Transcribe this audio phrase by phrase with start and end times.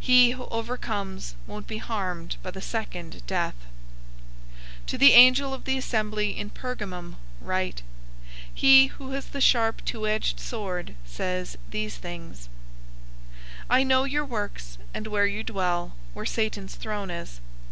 [0.00, 3.54] He who overcomes won't be harmed by the second death.
[4.86, 7.82] 002:012 "To the angel of the assembly in Pergamum write:
[8.52, 12.48] "He who has the sharp two edged sword says these things:
[13.70, 17.38] 002:013 "I know your works and where you dwell, where Satan's throne is.